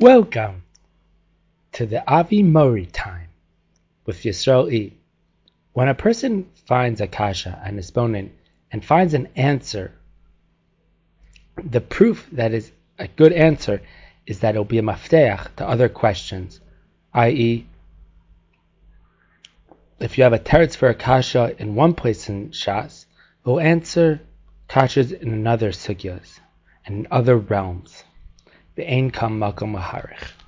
Welcome 0.00 0.64
to 1.74 1.86
the 1.86 2.02
Avi 2.10 2.42
Mori 2.42 2.86
time 2.86 3.28
with 4.04 4.24
Yisrael 4.24 4.72
E. 4.72 4.92
When 5.72 5.86
a 5.86 5.94
person 5.94 6.50
finds 6.66 7.00
a 7.00 7.06
kasha, 7.06 7.62
an 7.64 7.78
exponent, 7.78 8.32
and 8.72 8.84
finds 8.84 9.14
an 9.14 9.28
answer, 9.36 9.92
the 11.62 11.80
proof 11.80 12.28
that 12.32 12.52
is 12.52 12.72
a 12.98 13.06
good 13.06 13.32
answer 13.32 13.82
is 14.26 14.40
that 14.40 14.56
it 14.56 14.58
will 14.58 14.64
be 14.64 14.78
a 14.78 14.82
mafteach 14.82 15.54
to 15.56 15.68
other 15.68 15.88
questions, 15.88 16.60
i.e., 17.12 17.64
if 20.00 20.18
you 20.18 20.24
have 20.24 20.32
a 20.32 20.40
teretz 20.40 20.74
for 20.74 20.88
a 20.88 20.94
kasha 20.94 21.54
in 21.60 21.76
one 21.76 21.94
place 21.94 22.28
in 22.28 22.50
Shas, 22.50 23.06
it 23.44 23.48
will 23.48 23.60
answer 23.60 24.20
kashas 24.68 25.12
in 25.12 25.32
another 25.32 25.70
sugyas 25.70 26.40
and 26.84 26.96
in 26.96 27.06
other 27.12 27.36
realms. 27.36 28.02
Ve'ein 28.76 29.10
kam 29.12 29.38
makom 29.38 29.70
maharich. 29.76 30.43